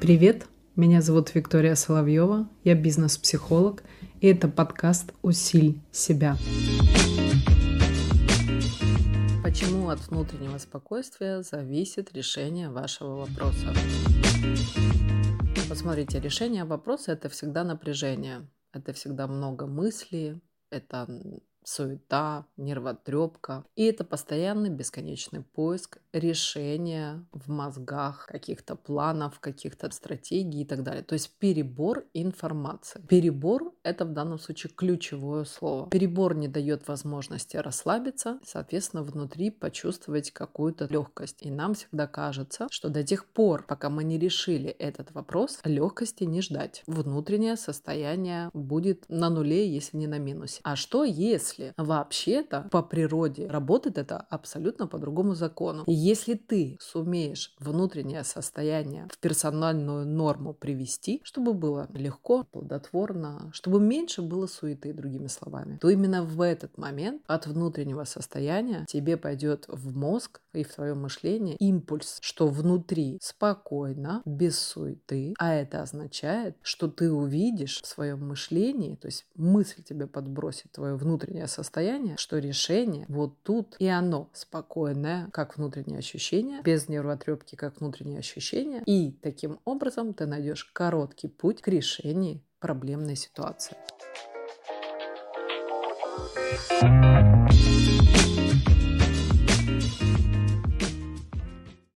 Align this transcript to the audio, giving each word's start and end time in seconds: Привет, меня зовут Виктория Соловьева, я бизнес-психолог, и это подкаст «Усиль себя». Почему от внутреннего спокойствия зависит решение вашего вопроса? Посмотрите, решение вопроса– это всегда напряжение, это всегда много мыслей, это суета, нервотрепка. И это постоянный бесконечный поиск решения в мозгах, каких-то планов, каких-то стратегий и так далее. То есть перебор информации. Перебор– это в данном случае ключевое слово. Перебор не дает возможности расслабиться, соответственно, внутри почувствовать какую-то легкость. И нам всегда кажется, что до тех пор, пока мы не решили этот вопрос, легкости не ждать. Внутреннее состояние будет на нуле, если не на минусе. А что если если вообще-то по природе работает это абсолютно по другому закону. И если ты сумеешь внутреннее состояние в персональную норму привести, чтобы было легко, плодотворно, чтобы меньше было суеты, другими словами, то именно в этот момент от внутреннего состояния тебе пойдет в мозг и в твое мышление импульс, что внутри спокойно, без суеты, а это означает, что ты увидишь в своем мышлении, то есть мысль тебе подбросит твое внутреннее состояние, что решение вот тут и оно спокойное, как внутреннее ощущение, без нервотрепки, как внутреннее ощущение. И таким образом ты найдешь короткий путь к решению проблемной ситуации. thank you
Привет, 0.00 0.46
меня 0.74 1.02
зовут 1.02 1.34
Виктория 1.34 1.74
Соловьева, 1.74 2.48
я 2.64 2.74
бизнес-психолог, 2.74 3.82
и 4.20 4.28
это 4.28 4.48
подкаст 4.48 5.12
«Усиль 5.22 5.80
себя». 5.92 6.36
Почему 9.42 9.90
от 9.90 10.00
внутреннего 10.08 10.56
спокойствия 10.58 11.42
зависит 11.42 12.14
решение 12.14 12.70
вашего 12.70 13.26
вопроса? 13.26 13.74
Посмотрите, 15.68 16.20
решение 16.20 16.64
вопроса– 16.64 17.12
это 17.12 17.28
всегда 17.28 17.64
напряжение, 17.64 18.48
это 18.72 18.92
всегда 18.92 19.26
много 19.26 19.66
мыслей, 19.66 20.40
это 20.70 21.06
суета, 21.64 22.46
нервотрепка. 22.56 23.64
И 23.76 23.84
это 23.84 24.04
постоянный 24.04 24.70
бесконечный 24.70 25.42
поиск 25.42 25.98
решения 26.12 27.26
в 27.32 27.50
мозгах, 27.50 28.26
каких-то 28.26 28.76
планов, 28.76 29.40
каких-то 29.40 29.90
стратегий 29.90 30.62
и 30.62 30.64
так 30.64 30.82
далее. 30.82 31.02
То 31.02 31.14
есть 31.14 31.30
перебор 31.38 32.04
информации. 32.14 33.00
Перебор– 33.08 33.72
это 33.82 34.04
в 34.04 34.12
данном 34.12 34.38
случае 34.38 34.72
ключевое 34.74 35.44
слово. 35.44 35.88
Перебор 35.90 36.34
не 36.34 36.48
дает 36.48 36.88
возможности 36.88 37.56
расслабиться, 37.56 38.40
соответственно, 38.44 39.02
внутри 39.02 39.50
почувствовать 39.50 40.30
какую-то 40.30 40.86
легкость. 40.90 41.42
И 41.42 41.50
нам 41.50 41.74
всегда 41.74 42.06
кажется, 42.06 42.66
что 42.70 42.88
до 42.88 43.02
тех 43.04 43.26
пор, 43.26 43.64
пока 43.66 43.90
мы 43.90 44.04
не 44.04 44.18
решили 44.18 44.68
этот 44.68 45.12
вопрос, 45.12 45.60
легкости 45.64 46.24
не 46.24 46.40
ждать. 46.40 46.82
Внутреннее 46.86 47.56
состояние 47.56 48.50
будет 48.54 49.04
на 49.08 49.28
нуле, 49.30 49.68
если 49.68 49.96
не 49.96 50.06
на 50.06 50.18
минусе. 50.18 50.60
А 50.62 50.76
что 50.76 51.04
если 51.04 51.47
если 51.48 51.72
вообще-то 51.76 52.68
по 52.70 52.82
природе 52.82 53.46
работает 53.46 53.98
это 53.98 54.18
абсолютно 54.30 54.86
по 54.86 54.98
другому 54.98 55.34
закону. 55.34 55.84
И 55.86 55.92
если 55.92 56.34
ты 56.34 56.76
сумеешь 56.80 57.54
внутреннее 57.58 58.24
состояние 58.24 59.08
в 59.10 59.18
персональную 59.18 60.06
норму 60.06 60.54
привести, 60.54 61.20
чтобы 61.24 61.54
было 61.54 61.88
легко, 61.92 62.44
плодотворно, 62.50 63.50
чтобы 63.52 63.80
меньше 63.80 64.22
было 64.22 64.46
суеты, 64.46 64.92
другими 64.92 65.26
словами, 65.26 65.78
то 65.80 65.88
именно 65.88 66.22
в 66.22 66.40
этот 66.40 66.76
момент 66.78 67.22
от 67.26 67.46
внутреннего 67.46 68.04
состояния 68.04 68.84
тебе 68.88 69.16
пойдет 69.16 69.64
в 69.68 69.96
мозг 69.96 70.40
и 70.52 70.64
в 70.64 70.74
твое 70.74 70.94
мышление 70.94 71.56
импульс, 71.56 72.18
что 72.20 72.48
внутри 72.48 73.18
спокойно, 73.22 74.22
без 74.24 74.58
суеты, 74.58 75.34
а 75.38 75.54
это 75.54 75.82
означает, 75.82 76.56
что 76.62 76.88
ты 76.88 77.12
увидишь 77.12 77.80
в 77.82 77.86
своем 77.86 78.26
мышлении, 78.26 78.96
то 78.96 79.06
есть 79.06 79.26
мысль 79.34 79.82
тебе 79.82 80.06
подбросит 80.06 80.72
твое 80.72 80.96
внутреннее 80.96 81.37
состояние, 81.46 82.16
что 82.18 82.38
решение 82.38 83.06
вот 83.08 83.42
тут 83.42 83.76
и 83.78 83.86
оно 83.86 84.28
спокойное, 84.32 85.28
как 85.32 85.56
внутреннее 85.56 85.98
ощущение, 85.98 86.62
без 86.62 86.88
нервотрепки, 86.88 87.54
как 87.54 87.80
внутреннее 87.80 88.18
ощущение. 88.18 88.82
И 88.86 89.12
таким 89.22 89.60
образом 89.64 90.14
ты 90.14 90.26
найдешь 90.26 90.64
короткий 90.72 91.28
путь 91.28 91.60
к 91.60 91.68
решению 91.68 92.40
проблемной 92.60 93.16
ситуации. 93.16 93.76
thank 96.80 98.02
you 98.02 98.07